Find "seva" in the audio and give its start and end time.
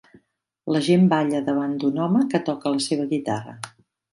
2.87-3.07